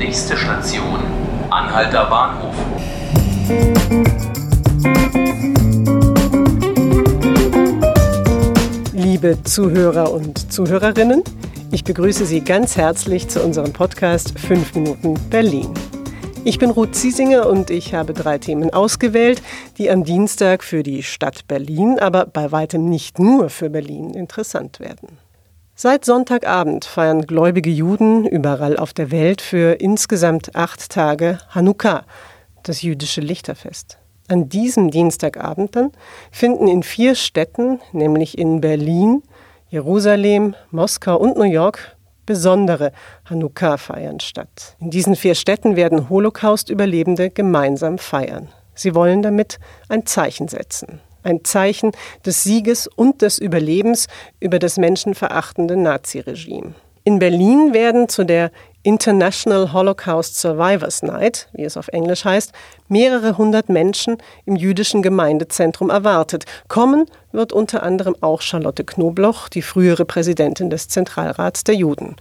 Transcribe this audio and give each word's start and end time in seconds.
Nächste 0.00 0.34
Station, 0.34 0.98
Anhalter 1.50 2.06
Bahnhof. 2.06 2.54
Liebe 8.94 9.42
Zuhörer 9.44 10.10
und 10.10 10.50
Zuhörerinnen, 10.50 11.22
ich 11.70 11.84
begrüße 11.84 12.24
Sie 12.24 12.40
ganz 12.40 12.78
herzlich 12.78 13.28
zu 13.28 13.44
unserem 13.44 13.74
Podcast 13.74 14.38
5 14.38 14.74
Minuten 14.74 15.20
Berlin. 15.28 15.68
Ich 16.44 16.58
bin 16.58 16.70
Ruth 16.70 16.94
Ziesinger 16.94 17.46
und 17.46 17.68
ich 17.68 17.92
habe 17.92 18.14
drei 18.14 18.38
Themen 18.38 18.72
ausgewählt, 18.72 19.42
die 19.76 19.90
am 19.90 20.04
Dienstag 20.04 20.64
für 20.64 20.82
die 20.82 21.02
Stadt 21.02 21.46
Berlin, 21.46 21.98
aber 21.98 22.24
bei 22.24 22.50
weitem 22.50 22.88
nicht 22.88 23.18
nur 23.18 23.50
für 23.50 23.68
Berlin 23.68 24.14
interessant 24.14 24.80
werden. 24.80 25.18
Seit 25.82 26.04
Sonntagabend 26.04 26.84
feiern 26.84 27.22
gläubige 27.22 27.70
Juden 27.70 28.26
überall 28.26 28.76
auf 28.76 28.92
der 28.92 29.10
Welt 29.10 29.40
für 29.40 29.80
insgesamt 29.80 30.54
acht 30.54 30.90
Tage 30.90 31.38
Hanukkah, 31.48 32.04
das 32.64 32.82
jüdische 32.82 33.22
Lichterfest. 33.22 33.96
An 34.28 34.50
diesem 34.50 34.90
Dienstagabend 34.90 35.76
dann 35.76 35.92
finden 36.30 36.68
in 36.68 36.82
vier 36.82 37.14
Städten, 37.14 37.80
nämlich 37.92 38.36
in 38.36 38.60
Berlin, 38.60 39.22
Jerusalem, 39.70 40.54
Moskau 40.70 41.16
und 41.16 41.38
New 41.38 41.50
York, 41.50 41.96
besondere 42.26 42.92
Hanukkah-Feiern 43.24 44.20
statt. 44.20 44.76
In 44.80 44.90
diesen 44.90 45.16
vier 45.16 45.34
Städten 45.34 45.76
werden 45.76 46.10
Holocaust-Überlebende 46.10 47.30
gemeinsam 47.30 47.96
feiern. 47.96 48.48
Sie 48.74 48.94
wollen 48.94 49.22
damit 49.22 49.58
ein 49.88 50.04
Zeichen 50.04 50.46
setzen. 50.46 51.00
Ein 51.22 51.44
Zeichen 51.44 51.92
des 52.24 52.42
Sieges 52.42 52.86
und 52.86 53.22
des 53.22 53.38
Überlebens 53.38 54.06
über 54.40 54.58
das 54.58 54.76
menschenverachtende 54.76 55.76
Naziregime. 55.76 56.74
In 57.04 57.18
Berlin 57.18 57.72
werden 57.72 58.08
zu 58.08 58.24
der 58.24 58.50
International 58.82 59.74
Holocaust 59.74 60.40
Survivors 60.40 61.02
Night, 61.02 61.48
wie 61.52 61.64
es 61.64 61.76
auf 61.76 61.88
Englisch 61.88 62.24
heißt, 62.24 62.52
mehrere 62.88 63.36
hundert 63.36 63.68
Menschen 63.68 64.16
im 64.46 64.56
jüdischen 64.56 65.02
Gemeindezentrum 65.02 65.90
erwartet. 65.90 66.44
Kommen 66.68 67.06
wird 67.32 67.52
unter 67.52 67.82
anderem 67.82 68.16
auch 68.22 68.40
Charlotte 68.40 68.84
Knobloch, 68.84 69.48
die 69.50 69.60
frühere 69.60 70.06
Präsidentin 70.06 70.70
des 70.70 70.88
Zentralrats 70.88 71.64
der 71.64 71.74
Juden. 71.74 72.16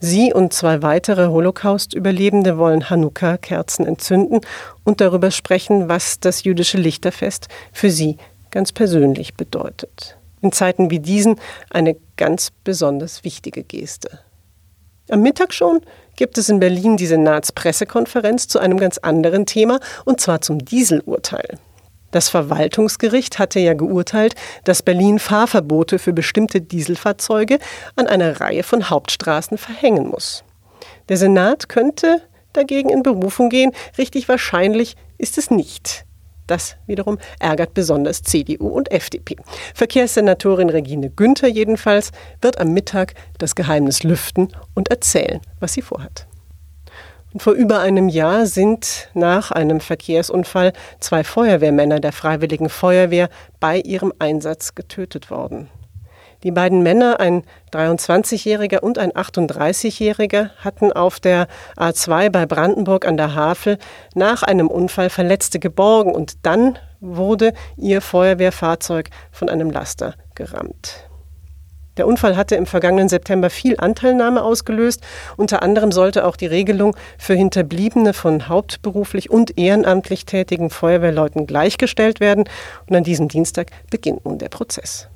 Sie 0.00 0.34
und 0.34 0.52
zwei 0.52 0.82
weitere 0.82 1.28
Holocaust-Überlebende 1.28 2.58
wollen 2.58 2.90
Hanukkah-Kerzen 2.90 3.86
entzünden 3.86 4.40
und 4.84 5.00
darüber 5.00 5.30
sprechen, 5.30 5.88
was 5.88 6.20
das 6.20 6.44
jüdische 6.44 6.76
Lichterfest 6.76 7.48
für 7.72 7.90
sie 7.90 8.18
ganz 8.52 8.70
persönlich 8.70 9.34
bedeutet. 9.34 10.16
In 10.40 10.52
Zeiten 10.52 10.90
wie 10.90 11.00
diesen 11.00 11.40
eine 11.70 11.96
ganz 12.16 12.52
besonders 12.62 13.24
wichtige 13.24 13.64
Geste. 13.64 14.20
Am 15.10 15.22
Mittag 15.22 15.52
schon 15.52 15.80
gibt 16.14 16.38
es 16.38 16.48
in 16.48 16.60
Berlin 16.60 16.96
die 16.96 17.06
Senatspressekonferenz 17.06 18.46
zu 18.46 18.60
einem 18.60 18.78
ganz 18.78 18.98
anderen 18.98 19.46
Thema, 19.46 19.80
und 20.04 20.20
zwar 20.20 20.40
zum 20.40 20.64
Dieselurteil. 20.64 21.58
Das 22.12 22.28
Verwaltungsgericht 22.28 23.38
hatte 23.38 23.58
ja 23.58 23.74
geurteilt, 23.74 24.34
dass 24.64 24.82
Berlin 24.82 25.18
Fahrverbote 25.18 25.98
für 25.98 26.12
bestimmte 26.12 26.60
Dieselfahrzeuge 26.60 27.58
an 27.96 28.06
einer 28.06 28.40
Reihe 28.40 28.62
von 28.62 28.90
Hauptstraßen 28.90 29.58
verhängen 29.58 30.08
muss. 30.08 30.44
Der 31.08 31.16
Senat 31.16 31.68
könnte 31.68 32.20
dagegen 32.52 32.90
in 32.90 33.02
Berufung 33.02 33.48
gehen, 33.48 33.72
richtig 33.96 34.28
wahrscheinlich 34.28 34.96
ist 35.16 35.38
es 35.38 35.50
nicht. 35.50 36.04
Das 36.46 36.76
wiederum 36.86 37.18
ärgert 37.38 37.74
besonders 37.74 38.22
CDU 38.22 38.68
und 38.68 38.90
FDP. 38.90 39.36
Verkehrssenatorin 39.74 40.70
Regine 40.70 41.10
Günther 41.10 41.48
jedenfalls 41.48 42.10
wird 42.40 42.60
am 42.60 42.72
Mittag 42.72 43.14
das 43.38 43.54
Geheimnis 43.54 44.02
lüften 44.02 44.48
und 44.74 44.88
erzählen, 44.88 45.40
was 45.60 45.74
sie 45.74 45.82
vorhat. 45.82 46.26
Und 47.32 47.42
vor 47.42 47.54
über 47.54 47.80
einem 47.80 48.08
Jahr 48.08 48.46
sind 48.46 49.08
nach 49.14 49.50
einem 49.50 49.80
Verkehrsunfall 49.80 50.72
zwei 51.00 51.24
Feuerwehrmänner 51.24 51.98
der 51.98 52.12
Freiwilligen 52.12 52.68
Feuerwehr 52.68 53.30
bei 53.58 53.78
ihrem 53.78 54.12
Einsatz 54.18 54.74
getötet 54.74 55.30
worden. 55.30 55.68
Die 56.42 56.50
beiden 56.50 56.82
Männer, 56.82 57.20
ein 57.20 57.44
23-Jähriger 57.72 58.80
und 58.80 58.98
ein 58.98 59.12
38-Jähriger, 59.12 60.50
hatten 60.58 60.92
auf 60.92 61.20
der 61.20 61.46
A2 61.76 62.30
bei 62.30 62.46
Brandenburg 62.46 63.06
an 63.06 63.16
der 63.16 63.34
Havel 63.34 63.78
nach 64.14 64.42
einem 64.42 64.66
Unfall 64.66 65.08
Verletzte 65.08 65.60
geborgen 65.60 66.12
und 66.12 66.44
dann 66.44 66.78
wurde 67.00 67.52
ihr 67.76 68.00
Feuerwehrfahrzeug 68.00 69.10
von 69.30 69.48
einem 69.48 69.70
Laster 69.70 70.14
gerammt. 70.34 71.08
Der 71.98 72.06
Unfall 72.06 72.36
hatte 72.36 72.56
im 72.56 72.64
vergangenen 72.66 73.08
September 73.08 73.50
viel 73.50 73.76
Anteilnahme 73.78 74.42
ausgelöst. 74.42 75.02
Unter 75.36 75.62
anderem 75.62 75.92
sollte 75.92 76.24
auch 76.24 76.36
die 76.36 76.46
Regelung 76.46 76.96
für 77.18 77.34
Hinterbliebene 77.34 78.14
von 78.14 78.48
hauptberuflich 78.48 79.30
und 79.30 79.58
ehrenamtlich 79.58 80.24
tätigen 80.24 80.70
Feuerwehrleuten 80.70 81.46
gleichgestellt 81.46 82.18
werden. 82.18 82.44
Und 82.88 82.96
an 82.96 83.04
diesem 83.04 83.28
Dienstag 83.28 83.70
beginnt 83.90 84.24
nun 84.24 84.38
der 84.38 84.48
Prozess. 84.48 85.08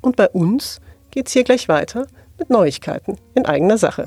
Und 0.00 0.16
bei 0.16 0.28
uns 0.28 0.80
geht's 1.10 1.32
hier 1.32 1.44
gleich 1.44 1.68
weiter 1.68 2.06
mit 2.38 2.50
Neuigkeiten 2.50 3.18
in 3.34 3.46
eigener 3.46 3.78
Sache. 3.78 4.06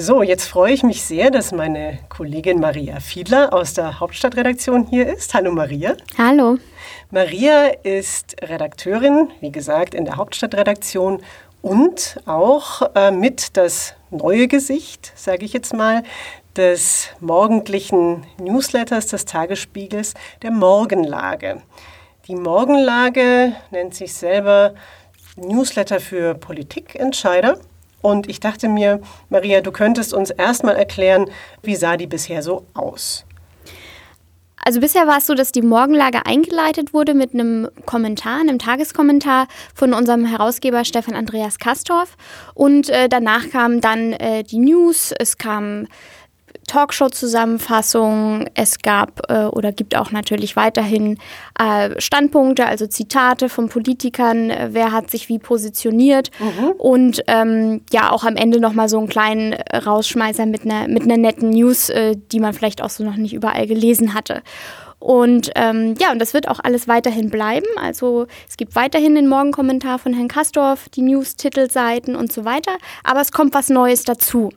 So, 0.00 0.22
jetzt 0.22 0.46
freue 0.46 0.72
ich 0.72 0.84
mich 0.84 1.02
sehr, 1.02 1.30
dass 1.30 1.50
meine 1.50 1.98
Kollegin 2.08 2.60
Maria 2.60 3.00
Fiedler 3.00 3.52
aus 3.52 3.74
der 3.74 3.98
Hauptstadtredaktion 3.98 4.86
hier 4.86 5.12
ist. 5.12 5.34
Hallo 5.34 5.50
Maria. 5.50 5.96
Hallo. 6.16 6.56
Maria 7.10 7.66
ist 7.82 8.36
Redakteurin, 8.40 9.28
wie 9.40 9.50
gesagt, 9.50 9.94
in 9.94 10.04
der 10.04 10.16
Hauptstadtredaktion 10.16 11.20
und 11.62 12.20
auch 12.26 12.82
äh, 12.94 13.10
mit 13.10 13.56
das 13.56 13.94
neue 14.10 14.48
Gesicht, 14.48 15.12
sage 15.16 15.44
ich 15.44 15.52
jetzt 15.52 15.74
mal, 15.74 16.02
des 16.56 17.08
morgendlichen 17.20 18.26
Newsletters 18.38 19.06
des 19.06 19.24
Tagesspiegels, 19.24 20.14
der 20.42 20.50
Morgenlage. 20.50 21.62
Die 22.26 22.34
Morgenlage 22.34 23.52
nennt 23.70 23.94
sich 23.94 24.12
selber 24.12 24.74
Newsletter 25.36 26.00
für 26.00 26.34
Politikentscheider. 26.34 27.58
Und 28.00 28.28
ich 28.28 28.40
dachte 28.40 28.68
mir, 28.68 29.00
Maria, 29.28 29.60
du 29.60 29.72
könntest 29.72 30.12
uns 30.14 30.30
erstmal 30.30 30.76
erklären, 30.76 31.30
wie 31.62 31.76
sah 31.76 31.96
die 31.96 32.06
bisher 32.06 32.42
so 32.42 32.66
aus? 32.74 33.24
Also 34.68 34.80
bisher 34.80 35.06
war 35.06 35.16
es 35.16 35.26
so, 35.26 35.32
dass 35.32 35.50
die 35.50 35.62
Morgenlage 35.62 36.26
eingeleitet 36.26 36.92
wurde 36.92 37.14
mit 37.14 37.32
einem 37.32 37.70
Kommentar, 37.86 38.38
einem 38.38 38.58
Tageskommentar 38.58 39.48
von 39.74 39.94
unserem 39.94 40.26
Herausgeber 40.26 40.84
Stefan 40.84 41.14
Andreas 41.14 41.58
Kastorf. 41.58 42.18
Und 42.52 42.90
äh, 42.90 43.08
danach 43.08 43.48
kamen 43.48 43.80
dann 43.80 44.12
äh, 44.12 44.44
die 44.44 44.58
News, 44.58 45.14
es 45.18 45.38
kam 45.38 45.86
Talkshow-Zusammenfassung. 46.68 48.46
Es 48.54 48.78
gab 48.78 49.28
äh, 49.28 49.46
oder 49.46 49.72
gibt 49.72 49.96
auch 49.96 50.12
natürlich 50.12 50.54
weiterhin 50.54 51.18
äh, 51.58 52.00
Standpunkte, 52.00 52.66
also 52.66 52.86
Zitate 52.86 53.48
von 53.48 53.68
Politikern, 53.68 54.50
äh, 54.50 54.68
wer 54.72 54.92
hat 54.92 55.10
sich 55.10 55.28
wie 55.28 55.40
positioniert 55.40 56.30
mhm. 56.38 56.70
und 56.78 57.22
ähm, 57.26 57.80
ja 57.92 58.12
auch 58.12 58.24
am 58.24 58.36
Ende 58.36 58.60
nochmal 58.60 58.88
so 58.88 58.98
einen 58.98 59.08
kleinen 59.08 59.54
Rausschmeißer 59.54 60.46
mit 60.46 60.64
einer, 60.64 60.86
mit 60.86 61.02
einer 61.02 61.16
netten 61.16 61.50
News, 61.50 61.88
äh, 61.88 62.14
die 62.30 62.38
man 62.38 62.52
vielleicht 62.52 62.82
auch 62.82 62.90
so 62.90 63.02
noch 63.02 63.16
nicht 63.16 63.34
überall 63.34 63.66
gelesen 63.66 64.14
hatte. 64.14 64.42
Und 64.98 65.50
ähm, 65.54 65.94
ja, 66.00 66.10
und 66.10 66.18
das 66.18 66.34
wird 66.34 66.48
auch 66.48 66.58
alles 66.62 66.88
weiterhin 66.88 67.30
bleiben. 67.30 67.66
Also 67.80 68.26
es 68.48 68.56
gibt 68.56 68.74
weiterhin 68.74 69.14
den 69.14 69.28
Morgenkommentar 69.28 69.98
von 69.98 70.12
Herrn 70.12 70.28
Kastorf, 70.28 70.88
die 70.88 71.02
News-Titelseiten 71.02 72.16
und 72.16 72.32
so 72.32 72.44
weiter. 72.44 72.72
Aber 73.04 73.20
es 73.20 73.30
kommt 73.30 73.54
was 73.54 73.68
Neues 73.68 74.02
dazu. 74.02 74.50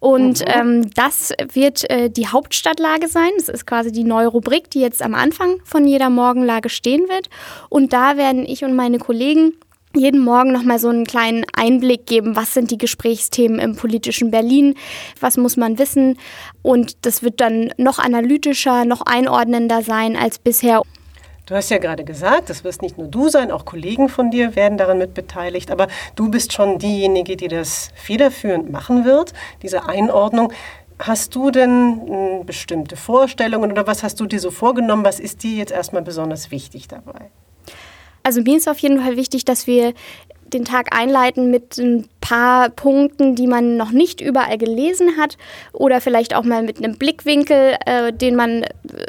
Und 0.00 0.40
mhm. 0.40 0.46
ähm, 0.46 0.90
das 0.94 1.32
wird 1.52 1.88
äh, 1.90 2.10
die 2.10 2.26
Hauptstadtlage 2.26 3.08
sein. 3.08 3.30
Das 3.38 3.48
ist 3.48 3.66
quasi 3.66 3.92
die 3.92 4.04
neue 4.04 4.26
Rubrik, 4.26 4.70
die 4.70 4.80
jetzt 4.80 5.02
am 5.02 5.14
Anfang 5.14 5.60
von 5.64 5.86
jeder 5.86 6.10
Morgenlage 6.10 6.68
stehen 6.68 7.08
wird. 7.08 7.30
Und 7.68 7.92
da 7.92 8.16
werden 8.16 8.44
ich 8.46 8.64
und 8.64 8.74
meine 8.74 8.98
Kollegen 8.98 9.54
jeden 9.96 10.20
Morgen 10.20 10.52
noch 10.52 10.62
mal 10.62 10.78
so 10.78 10.88
einen 10.88 11.04
kleinen 11.04 11.44
Einblick 11.56 12.06
geben, 12.06 12.36
was 12.36 12.54
sind 12.54 12.70
die 12.70 12.78
Gesprächsthemen 12.78 13.58
im 13.58 13.76
politischen 13.76 14.30
Berlin, 14.30 14.74
was 15.20 15.36
muss 15.36 15.56
man 15.56 15.78
wissen 15.78 16.18
und 16.62 17.06
das 17.06 17.22
wird 17.22 17.40
dann 17.40 17.72
noch 17.76 17.98
analytischer, 17.98 18.84
noch 18.84 19.02
einordnender 19.02 19.82
sein 19.82 20.16
als 20.16 20.38
bisher. 20.38 20.82
Du 21.46 21.54
hast 21.54 21.70
ja 21.70 21.76
gerade 21.76 22.04
gesagt, 22.04 22.48
das 22.48 22.64
wirst 22.64 22.80
nicht 22.80 22.96
nur 22.96 23.06
du 23.06 23.28
sein, 23.28 23.50
auch 23.50 23.66
Kollegen 23.66 24.08
von 24.08 24.30
dir 24.30 24.56
werden 24.56 24.78
daran 24.78 24.96
mit 24.96 25.12
beteiligt, 25.12 25.70
aber 25.70 25.88
du 26.16 26.30
bist 26.30 26.54
schon 26.54 26.78
diejenige, 26.78 27.36
die 27.36 27.48
das 27.48 27.90
federführend 27.94 28.72
machen 28.72 29.04
wird, 29.04 29.34
diese 29.62 29.86
Einordnung. 29.86 30.52
Hast 30.98 31.34
du 31.34 31.50
denn 31.50 32.00
hm, 32.06 32.46
bestimmte 32.46 32.96
Vorstellungen 32.96 33.72
oder 33.72 33.86
was 33.86 34.02
hast 34.02 34.20
du 34.20 34.26
dir 34.26 34.40
so 34.40 34.50
vorgenommen? 34.50 35.04
Was 35.04 35.20
ist 35.20 35.42
dir 35.42 35.56
jetzt 35.56 35.72
erstmal 35.72 36.02
besonders 36.02 36.50
wichtig 36.50 36.88
dabei? 36.88 37.30
Also 38.24 38.40
mir 38.40 38.56
ist 38.56 38.68
auf 38.68 38.78
jeden 38.78 39.00
Fall 39.00 39.16
wichtig, 39.16 39.44
dass 39.44 39.66
wir 39.66 39.94
den 40.54 40.64
Tag 40.64 40.96
einleiten 40.96 41.50
mit 41.50 41.76
ein 41.78 42.08
paar 42.20 42.70
Punkten, 42.70 43.34
die 43.34 43.46
man 43.46 43.76
noch 43.76 43.90
nicht 43.90 44.20
überall 44.20 44.56
gelesen 44.56 45.16
hat 45.18 45.36
oder 45.72 46.00
vielleicht 46.00 46.34
auch 46.34 46.44
mal 46.44 46.62
mit 46.62 46.78
einem 46.78 46.96
Blickwinkel, 46.96 47.76
äh, 47.84 48.12
den 48.12 48.36
man 48.36 48.64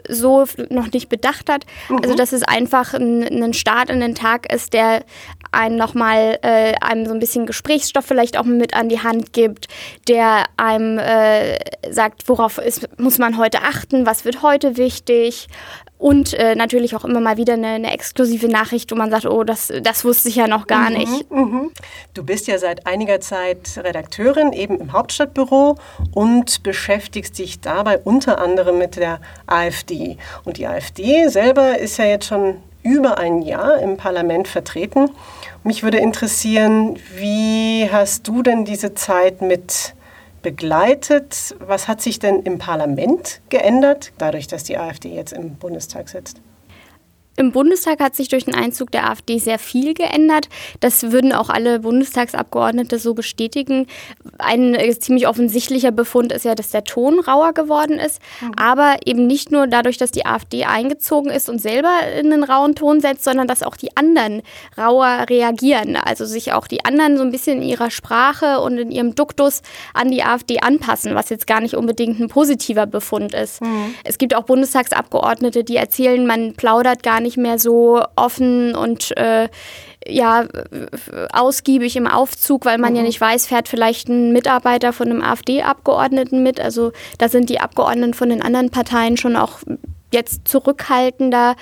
so 0.10 0.46
noch 0.70 0.92
nicht 0.92 1.08
bedacht 1.08 1.50
hat. 1.50 1.66
Mhm. 1.88 2.00
Also 2.04 2.16
dass 2.16 2.34
es 2.34 2.44
einfach 2.44 2.94
ein, 2.94 3.24
ein 3.24 3.54
Start 3.54 3.90
in 3.90 4.00
den 4.00 4.16
Tag 4.16 4.52
ist, 4.52 4.74
der 4.74 5.06
einen 5.52 5.78
nochmal 5.78 6.40
äh, 6.42 6.74
einem 6.82 7.06
so 7.06 7.14
ein 7.14 7.20
bisschen 7.20 7.46
Gesprächsstoff 7.46 8.06
vielleicht 8.06 8.38
auch 8.38 8.44
mit 8.44 8.74
an 8.74 8.90
die 8.90 9.02
Hand 9.02 9.32
gibt, 9.32 9.68
der 10.08 10.46
einem 10.58 10.98
äh, 10.98 11.60
sagt, 11.90 12.28
worauf 12.28 12.58
ist, 12.58 12.90
muss 13.00 13.18
man 13.18 13.38
heute 13.38 13.62
achten, 13.62 14.06
was 14.06 14.26
wird 14.26 14.42
heute 14.42 14.78
wichtig 14.78 15.48
und 16.06 16.36
äh, 16.36 16.54
natürlich 16.54 16.96
auch 16.96 17.04
immer 17.04 17.20
mal 17.20 17.38
wieder 17.38 17.54
eine, 17.54 17.70
eine, 17.70 17.92
exklusive 17.92 18.48
Nachricht, 18.48 18.92
wo 18.92 18.96
man 18.96 19.10
sagt, 19.10 19.26
oh, 19.26 19.44
das, 19.44 19.74
das 19.82 20.06
wusste 20.06 20.30
ich 20.30 20.36
ja 20.36 20.48
noch 20.48 20.68
gar 20.68 20.92
mhm, 20.92 20.98
nicht. 20.98 21.32
Mhm. 21.32 21.72
Du 22.14 22.24
bist 22.24 22.46
ja 22.46 22.60
seit 22.60 22.86
einiger 22.86 23.22
Zeit 23.22 23.72
Redakteurin 23.76 24.54
eben 24.54 24.80
im 24.80 24.94
Hauptstadtbüro 24.94 25.78
und 26.14 26.62
beschäftigst 26.62 27.40
dich 27.40 27.60
dabei 27.60 27.98
unter 27.98 28.38
anderem 28.38 28.78
mit 28.78 28.98
der 28.98 29.20
AfD. 29.48 30.18
Und 30.44 30.58
die 30.58 30.68
AfD 30.68 31.28
selber 31.28 31.80
ist 31.80 31.98
ja 31.98 32.06
jetzt 32.06 32.28
schon 32.28 32.58
über 32.84 33.18
ein 33.18 33.42
Jahr 33.42 33.80
im 33.80 33.98
Parlament 33.98 34.48
vertreten. 34.48 35.10
Mich 35.64 35.82
würde 35.82 35.98
interessieren, 35.98 37.00
wie 37.16 37.90
hast 37.92 38.28
du 38.28 38.44
denn 38.44 38.64
diese 38.64 38.94
Zeit 38.94 39.42
mit 39.42 39.95
begleitet? 40.46 41.56
Was 41.60 41.88
hat 41.88 42.04
sich 42.04 42.20
denn 42.20 42.44
im 42.44 42.60
Parlament 42.60 43.42
geändert, 43.50 44.14
dadurch, 44.20 44.46
dass 44.46 44.64
die 44.64 44.78
AfD 44.78 45.10
jetzt 45.10 45.34
im 45.34 45.56
Bundestag 45.56 46.08
sitzt? 46.08 46.40
Im 47.38 47.52
Bundestag 47.52 48.00
hat 48.00 48.16
sich 48.16 48.30
durch 48.30 48.46
den 48.46 48.56
Einzug 48.56 48.92
der 48.92 49.10
AfD 49.10 49.40
sehr 49.40 49.60
viel 49.60 49.94
geändert. 49.94 50.48
Das 50.80 51.12
würden 51.12 51.34
auch 51.34 51.50
alle 51.50 51.80
Bundestagsabgeordnete 51.80 52.98
so 52.98 53.14
bestätigen. 53.14 53.88
Ein 54.38 54.74
äh, 54.74 54.98
ziemlich 54.98 55.28
offensichtlicher 55.28 55.92
Befund 55.92 56.32
ist 56.32 56.46
ja, 56.46 56.56
dass 56.56 56.70
der 56.70 56.86
Ton 56.86 57.20
rauer 57.20 57.54
geworden 57.54 58.00
ist. 58.00 58.22
Mhm. 58.42 58.54
Aber 58.58 58.98
eben 59.06 59.28
nicht 59.28 59.52
nur 59.52 59.68
dadurch, 59.68 59.98
dass 59.98 60.12
die 60.12 60.26
AfD 60.26 60.64
eingezogen 60.64 61.30
ist 61.30 61.50
und 61.50 61.60
selber 61.60 61.92
in 62.18 62.32
einen 62.32 62.44
rauen 62.44 62.76
Ton 62.76 63.02
setzt, 63.02 63.26
sondern 63.26 63.48
dass 63.48 63.64
auch 63.64 63.76
die 63.76 63.96
anderen 63.98 64.42
rauer 64.78 65.26
reagieren. 65.30 65.98
Also 65.98 66.26
sich 66.26 66.54
auch 66.54 66.68
die 66.68 66.86
anderen 66.86 67.18
so 67.18 67.24
ein 67.24 67.32
bisschen 67.32 67.62
in 67.62 67.68
ihrer 67.68 67.92
Sprache 67.92 68.62
und 68.62 68.78
in 68.78 68.92
ihrem 68.92 69.14
Duktus 69.14 69.62
an 69.94 70.10
die 70.10 70.24
AfD 70.24 70.60
anpassen, 70.60 71.16
was 71.16 71.30
jetzt 71.30 71.48
gar 71.48 71.60
nicht 71.60 71.76
unbedingt 71.76 72.20
ein 72.20 72.30
positiver 72.30 72.86
Befund 72.86 73.34
ist. 73.34 73.62
Mhm. 73.62 73.94
Es 74.06 74.18
gibt 74.18 74.36
auch 74.36 74.44
Bundestagsabgeordnete, 74.44 75.66
die 75.66 75.76
erzählen, 75.76 76.26
man 76.26 76.54
plaudert 76.54 77.04
gar 77.04 77.20
nicht 77.20 77.25
nicht 77.26 77.38
mehr 77.38 77.60
so 77.60 78.02
offen 78.16 78.76
und 78.76 79.16
äh, 79.18 79.50
ja, 80.08 80.46
ausgiebig 81.34 81.96
im 81.96 82.08
Aufzug, 82.08 82.66
weil 82.66 82.78
man 82.78 82.92
mhm. 82.92 82.98
ja 82.98 83.04
nicht 83.04 83.20
weiß, 83.20 83.48
fährt 83.48 83.68
vielleicht 83.68 84.08
ein 84.08 84.32
Mitarbeiter 84.32 84.94
von 84.94 85.10
einem 85.10 85.22
AfD-Abgeordneten 85.22 86.44
mit. 86.44 86.60
Also 86.60 86.92
da 87.18 87.28
sind 87.28 87.50
die 87.50 87.60
Abgeordneten 87.60 88.14
von 88.14 88.30
den 88.30 88.42
anderen 88.42 88.70
Parteien 88.70 89.18
schon 89.18 89.36
auch 89.36 89.60
jetzt 90.16 90.48
zurückhaltender. 90.48 91.56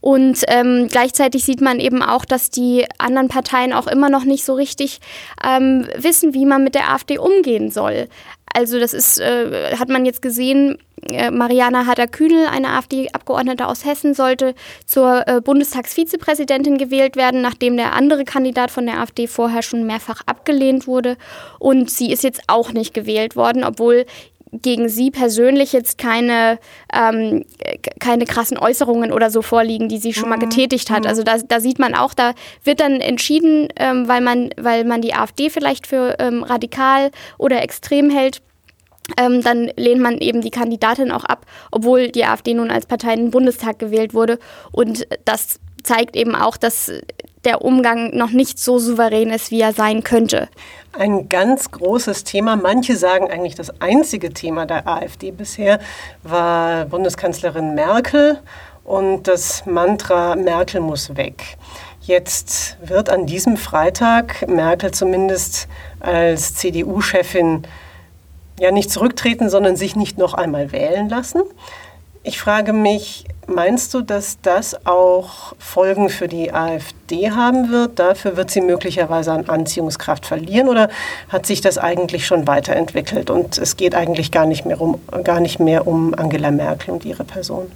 Und 0.00 0.44
ähm, 0.48 0.88
gleichzeitig 0.90 1.44
sieht 1.44 1.62
man 1.62 1.80
eben 1.80 2.02
auch, 2.02 2.26
dass 2.26 2.50
die 2.50 2.86
anderen 2.98 3.28
Parteien 3.28 3.72
auch 3.72 3.86
immer 3.86 4.10
noch 4.10 4.24
nicht 4.24 4.44
so 4.44 4.54
richtig 4.54 5.00
ähm, 5.42 5.86
wissen, 5.96 6.34
wie 6.34 6.44
man 6.44 6.62
mit 6.62 6.74
der 6.74 6.92
AfD 6.92 7.18
umgehen 7.18 7.70
soll. 7.70 8.08
Also 8.52 8.78
das 8.80 8.92
ist, 8.92 9.20
äh, 9.20 9.76
hat 9.76 9.88
man 9.88 10.04
jetzt 10.04 10.22
gesehen, 10.22 10.78
äh, 11.08 11.30
Mariana 11.30 11.86
Hader-Kühnel, 11.86 12.46
eine 12.46 12.70
AfD-Abgeordnete 12.70 13.66
aus 13.66 13.84
Hessen, 13.84 14.12
sollte 14.12 14.54
zur 14.86 15.26
äh, 15.28 15.40
Bundestagsvizepräsidentin 15.40 16.76
gewählt 16.76 17.16
werden, 17.16 17.42
nachdem 17.42 17.76
der 17.76 17.94
andere 17.94 18.24
Kandidat 18.24 18.70
von 18.70 18.86
der 18.86 19.00
AfD 19.00 19.26
vorher 19.26 19.62
schon 19.62 19.86
mehrfach 19.86 20.22
abgelehnt 20.26 20.86
wurde. 20.86 21.16
Und 21.58 21.90
sie 21.90 22.12
ist 22.12 22.24
jetzt 22.24 22.42
auch 22.48 22.72
nicht 22.72 22.92
gewählt 22.92 23.36
worden, 23.36 23.64
obwohl 23.64 24.04
gegen 24.52 24.88
sie 24.88 25.10
persönlich 25.10 25.72
jetzt 25.72 25.98
keine, 25.98 26.58
ähm, 26.92 27.44
keine 27.98 28.24
krassen 28.24 28.58
Äußerungen 28.58 29.12
oder 29.12 29.30
so 29.30 29.42
vorliegen, 29.42 29.88
die 29.88 29.98
sie 29.98 30.12
schon 30.12 30.28
mal 30.28 30.36
mhm. 30.36 30.48
getätigt 30.48 30.90
hat. 30.90 31.04
Mhm. 31.04 31.08
Also 31.08 31.22
da, 31.22 31.38
da 31.38 31.60
sieht 31.60 31.78
man 31.78 31.94
auch, 31.94 32.14
da 32.14 32.34
wird 32.64 32.80
dann 32.80 33.00
entschieden, 33.00 33.68
ähm, 33.76 34.08
weil, 34.08 34.20
man, 34.20 34.50
weil 34.56 34.84
man 34.84 35.02
die 35.02 35.14
AfD 35.14 35.50
vielleicht 35.50 35.86
für 35.86 36.16
ähm, 36.18 36.42
radikal 36.42 37.10
oder 37.38 37.62
extrem 37.62 38.10
hält. 38.10 38.42
Ähm, 39.18 39.42
dann 39.42 39.70
lehnt 39.76 40.00
man 40.00 40.18
eben 40.18 40.40
die 40.40 40.50
Kandidatin 40.50 41.10
auch 41.10 41.24
ab, 41.24 41.46
obwohl 41.72 42.08
die 42.08 42.24
AfD 42.24 42.54
nun 42.54 42.70
als 42.70 42.86
Partei 42.86 43.14
in 43.14 43.20
den 43.20 43.30
Bundestag 43.30 43.78
gewählt 43.78 44.14
wurde. 44.14 44.38
Und 44.70 45.06
das 45.24 45.58
zeigt 45.82 46.16
eben 46.16 46.34
auch, 46.34 46.56
dass 46.56 46.90
der 47.44 47.62
Umgang 47.62 48.14
noch 48.16 48.30
nicht 48.30 48.58
so 48.58 48.78
souverän 48.78 49.30
ist, 49.30 49.50
wie 49.50 49.60
er 49.60 49.72
sein 49.72 50.02
könnte. 50.04 50.48
Ein 50.92 51.28
ganz 51.28 51.70
großes 51.70 52.24
Thema, 52.24 52.56
manche 52.56 52.96
sagen 52.96 53.30
eigentlich 53.30 53.54
das 53.54 53.80
einzige 53.80 54.30
Thema 54.34 54.66
der 54.66 54.86
AfD 54.86 55.30
bisher, 55.30 55.80
war 56.22 56.84
Bundeskanzlerin 56.86 57.74
Merkel 57.74 58.40
und 58.84 59.28
das 59.28 59.64
Mantra 59.66 60.36
Merkel 60.36 60.80
muss 60.80 61.16
weg. 61.16 61.56
Jetzt 62.02 62.76
wird 62.82 63.08
an 63.08 63.26
diesem 63.26 63.56
Freitag 63.56 64.46
Merkel 64.48 64.90
zumindest 64.90 65.68
als 66.00 66.54
CDU-Chefin 66.56 67.62
ja 68.58 68.70
nicht 68.70 68.90
zurücktreten, 68.90 69.48
sondern 69.48 69.76
sich 69.76 69.96
nicht 69.96 70.18
noch 70.18 70.34
einmal 70.34 70.72
wählen 70.72 71.08
lassen. 71.08 71.42
Ich 72.22 72.38
frage 72.38 72.74
mich, 72.74 73.24
meinst 73.46 73.94
du, 73.94 74.02
dass 74.02 74.38
das 74.42 74.86
auch 74.86 75.54
Folgen 75.58 76.10
für 76.10 76.28
die 76.28 76.52
AfD 76.52 77.30
haben 77.30 77.70
wird? 77.70 77.98
Dafür 77.98 78.36
wird 78.36 78.50
sie 78.50 78.60
möglicherweise 78.60 79.32
an 79.32 79.48
Anziehungskraft 79.48 80.26
verlieren 80.26 80.68
oder 80.68 80.90
hat 81.30 81.46
sich 81.46 81.62
das 81.62 81.78
eigentlich 81.78 82.26
schon 82.26 82.46
weiterentwickelt 82.46 83.30
und 83.30 83.56
es 83.56 83.78
geht 83.78 83.94
eigentlich 83.94 84.30
gar 84.30 84.44
nicht 84.44 84.66
mehr 84.66 84.82
um, 84.82 85.00
gar 85.24 85.40
nicht 85.40 85.60
mehr 85.60 85.86
um 85.86 86.12
Angela 86.12 86.50
Merkel 86.50 86.92
und 86.92 87.06
ihre 87.06 87.24
Person? 87.24 87.72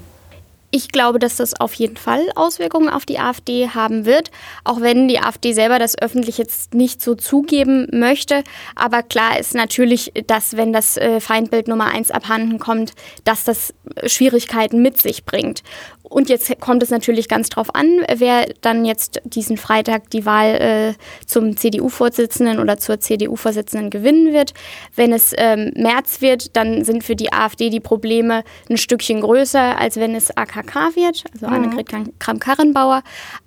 Ich 0.76 0.88
glaube, 0.88 1.20
dass 1.20 1.36
das 1.36 1.60
auf 1.60 1.72
jeden 1.74 1.96
Fall 1.96 2.26
Auswirkungen 2.34 2.88
auf 2.88 3.06
die 3.06 3.20
AfD 3.20 3.68
haben 3.68 4.06
wird, 4.06 4.32
auch 4.64 4.80
wenn 4.80 5.06
die 5.06 5.20
AfD 5.20 5.52
selber 5.52 5.78
das 5.78 5.96
öffentlich 5.96 6.36
jetzt 6.36 6.74
nicht 6.74 7.00
so 7.00 7.14
zugeben 7.14 7.86
möchte. 7.92 8.42
Aber 8.74 9.04
klar 9.04 9.38
ist 9.38 9.54
natürlich, 9.54 10.12
dass 10.26 10.56
wenn 10.56 10.72
das 10.72 10.96
äh, 10.96 11.20
Feindbild 11.20 11.68
Nummer 11.68 11.86
eins 11.86 12.10
abhanden 12.10 12.58
kommt, 12.58 12.94
dass 13.22 13.44
das 13.44 13.72
Schwierigkeiten 14.04 14.82
mit 14.82 15.00
sich 15.00 15.24
bringt. 15.24 15.62
Und 16.02 16.28
jetzt 16.28 16.60
kommt 16.60 16.82
es 16.82 16.90
natürlich 16.90 17.28
ganz 17.28 17.48
drauf 17.48 17.74
an, 17.74 18.04
wer 18.12 18.46
dann 18.60 18.84
jetzt 18.84 19.22
diesen 19.24 19.56
Freitag 19.56 20.10
die 20.10 20.26
Wahl 20.26 20.54
äh, 20.56 20.94
zum 21.24 21.56
CDU-Vorsitzenden 21.56 22.58
oder 22.58 22.78
zur 22.78 23.00
CDU-Vorsitzenden 23.00 23.90
gewinnen 23.90 24.32
wird. 24.32 24.54
Wenn 24.94 25.12
es 25.12 25.32
ähm, 25.38 25.72
März 25.76 26.20
wird, 26.20 26.56
dann 26.56 26.84
sind 26.84 27.04
für 27.04 27.16
die 27.16 27.32
AfD 27.32 27.70
die 27.70 27.80
Probleme 27.80 28.44
ein 28.68 28.76
Stückchen 28.76 29.22
größer, 29.22 29.78
als 29.78 29.96
wenn 29.96 30.14
es 30.14 30.36
AKK 30.36 30.63
wird, 30.66 31.24
also 31.32 31.46
mhm. 31.46 31.52
Annegret 31.52 31.88
Kramp-Karrenbauer. 32.18 33.02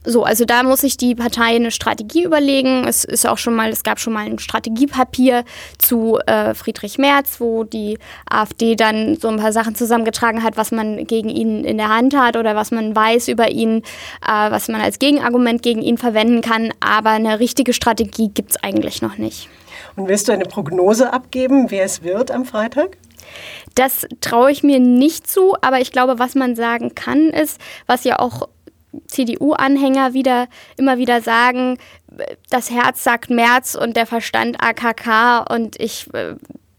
So, 0.06 0.24
also 0.24 0.46
da 0.46 0.64
muss 0.64 0.82
sich 0.82 0.98
die 0.98 1.16
Partei 1.16 1.56
eine 1.56 1.72
Strategie 1.72 2.24
überlegen. 2.24 2.86
Es 2.88 3.04
ist 3.04 3.28
auch 3.28 3.38
schon 3.38 3.56
mal, 3.56 3.70
es 3.70 3.84
gab 3.84 4.00
schon 4.00 4.14
mal 4.14 4.26
ein 4.26 4.40
Strategiepapier 4.40 5.44
zu 5.78 6.20
äh, 6.26 6.54
Friedrich 6.54 6.98
Merz, 6.98 7.40
wo 7.40 7.64
die 7.64 7.98
AfD 8.30 8.76
dann 8.76 9.18
so 9.18 9.28
ein 9.28 9.38
paar 9.38 9.52
Sachen 9.52 9.76
zusammengetragen 9.76 10.44
hat, 10.44 10.58
was 10.58 10.72
man 10.72 11.06
gegen 11.06 11.30
ihn 11.30 11.64
in 11.64 11.78
der 11.78 11.90
Hand 11.90 12.16
hat 12.16 12.38
oder 12.38 12.56
was 12.56 12.72
man 12.72 12.96
weiß 12.96 13.28
über 13.28 13.50
ihn, 13.50 13.84
äh, 14.26 14.52
was 14.52 14.68
man 14.68 14.82
als 14.82 15.00
Gegenargument 15.00 15.62
gegen 15.62 15.82
ihn 15.82 15.98
verwenden 15.98 16.42
kann. 16.42 16.72
Aber 16.80 17.12
eine 17.12 17.40
richtige 17.40 17.74
Strategie 17.74 18.30
gibt 18.30 18.52
es 18.52 18.64
eigentlich 18.64 19.02
noch 19.02 19.18
nicht. 19.18 19.50
Und 19.96 20.08
willst 20.08 20.28
du 20.28 20.32
eine 20.32 20.46
Prognose 20.46 21.12
abgeben, 21.12 21.72
wer 21.72 21.84
es 21.84 22.04
wird 22.04 22.32
am 22.32 22.46
Freitag? 22.46 22.98
Das 23.76 24.08
traue 24.22 24.52
ich 24.52 24.64
mir 24.64 24.80
nicht 24.80 25.28
zu, 25.28 25.56
aber 25.62 25.80
ich 25.80 25.92
glaube, 25.92 26.20
was 26.20 26.36
man 26.36 26.56
sagen 26.56 26.96
kann, 26.96 27.30
ist, 27.30 27.60
was 27.86 28.04
ja 28.04 28.20
auch 28.20 28.50
CDU-Anhänger 29.08 30.14
wieder 30.14 30.48
immer 30.78 30.98
wieder 30.98 31.22
sagen, 31.22 31.78
das 32.50 32.72
Herz 32.72 33.04
sagt 33.04 33.30
März 33.30 33.76
und 33.76 33.96
der 33.96 34.06
Verstand 34.06 34.62
AKK 34.62 35.46
und 35.54 35.80
ich 35.80 36.12
äh, 36.14 36.36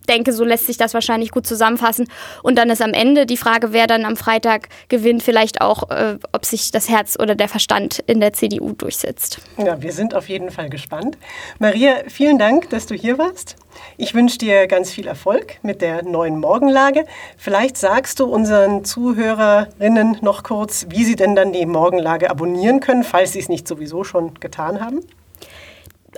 denke, 0.09 0.33
so 0.33 0.45
lässt 0.45 0.67
sich 0.67 0.77
das 0.77 0.95
wahrscheinlich 0.95 1.31
gut 1.31 1.47
zusammenfassen. 1.47 2.09
Und 2.43 2.57
dann 2.57 2.71
ist 2.71 2.83
am 2.83 2.93
Ende 2.93 3.27
die 3.27 3.37
Frage, 3.37 3.73
wer 3.73 3.87
dann 3.87 4.05
am 4.05 4.17
Freitag 4.17 4.69
gewinnt, 4.89 5.23
vielleicht 5.23 5.61
auch, 5.61 5.91
äh, 5.91 6.19
ob 6.33 6.45
sich 6.45 6.71
das 6.71 6.89
Herz 6.89 7.17
oder 7.21 7.35
der 7.35 7.49
Verstand 7.49 8.01
in 8.07 8.21
der 8.21 8.33
CDU 8.33 8.73
durchsetzt. 8.73 9.41
Ja, 9.57 9.81
wir 9.81 9.93
sind 9.93 10.15
auf 10.15 10.29
jeden 10.29 10.51
Fall 10.51 10.71
gespannt. 10.71 11.19
Maria, 11.59 11.97
vielen 12.09 12.39
Dank, 12.39 12.71
dass 12.71 12.87
du 12.87 12.95
hier 12.95 13.19
warst. 13.19 13.57
Ich 13.97 14.15
wünsche 14.15 14.39
dir 14.39 14.67
ganz 14.67 14.91
viel 14.91 15.07
Erfolg 15.07 15.59
mit 15.63 15.83
der 15.83 16.03
neuen 16.03 16.41
Morgenlage. 16.41 17.05
Vielleicht 17.37 17.77
sagst 17.77 18.19
du 18.19 18.27
unseren 18.27 18.85
Zuhörerinnen 18.85 20.19
noch 20.21 20.43
kurz, 20.43 20.87
wie 20.89 21.05
sie 21.05 21.17
denn 21.17 21.37
dann 21.37 21.53
die 21.53 21.67
Morgenlage 21.67 22.31
abonnieren 22.31 22.81
können, 22.81 23.05
falls 23.05 23.33
sie 23.33 23.39
es 23.39 23.49
nicht 23.49 23.69
sowieso 23.69 24.05
schon 24.05 24.35
getan 24.41 24.81
haben 24.81 25.03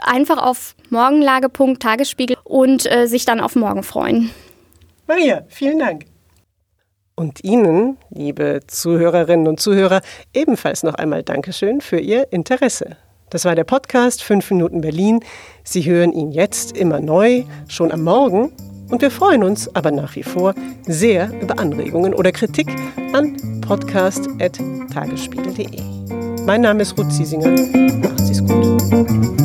einfach 0.00 0.38
auf 0.38 0.74
Morgenlage.tagesspiegel 0.90 2.36
und 2.44 2.90
äh, 2.90 3.06
sich 3.06 3.24
dann 3.24 3.40
auf 3.40 3.56
morgen 3.56 3.82
freuen. 3.82 4.30
Maria, 5.06 5.44
vielen 5.48 5.78
Dank. 5.78 6.04
Und 7.14 7.42
Ihnen, 7.44 7.96
liebe 8.10 8.60
Zuhörerinnen 8.66 9.46
und 9.46 9.60
Zuhörer, 9.60 10.00
ebenfalls 10.32 10.82
noch 10.82 10.94
einmal 10.94 11.22
Dankeschön 11.22 11.82
für 11.82 11.98
Ihr 11.98 12.32
Interesse. 12.32 12.96
Das 13.28 13.44
war 13.44 13.54
der 13.54 13.64
Podcast 13.64 14.22
5 14.22 14.50
Minuten 14.50 14.80
Berlin. 14.80 15.20
Sie 15.62 15.84
hören 15.84 16.12
ihn 16.12 16.32
jetzt 16.32 16.74
immer 16.76 17.00
neu, 17.00 17.44
schon 17.68 17.92
am 17.92 18.02
Morgen. 18.02 18.50
Und 18.90 19.02
wir 19.02 19.10
freuen 19.10 19.44
uns 19.44 19.74
aber 19.74 19.90
nach 19.92 20.16
wie 20.16 20.24
vor 20.24 20.54
sehr 20.86 21.30
über 21.40 21.58
Anregungen 21.58 22.14
oder 22.14 22.32
Kritik 22.32 22.68
an 23.12 23.60
podcast.tagesspiegel.de. 23.60 25.80
Mein 26.44 26.62
Name 26.62 26.82
ist 26.82 26.98
Ruth 26.98 27.12
Ziesinger. 27.12 27.50
Macht 27.50 28.20
es 28.20 28.44
gut. 28.44 29.39